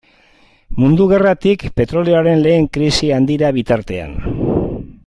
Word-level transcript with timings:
Mundu 0.83 1.05
Gerratik 1.11 1.65
petrolioaren 1.81 2.43
lehen 2.47 2.67
krisi 2.79 3.13
handira 3.19 3.53
bitartean. 3.61 4.19